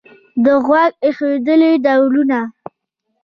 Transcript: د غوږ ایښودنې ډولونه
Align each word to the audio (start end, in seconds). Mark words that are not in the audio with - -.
د 0.43 0.45
غوږ 0.65 0.93
ایښودنې 1.05 1.71
ډولونه 1.83 2.39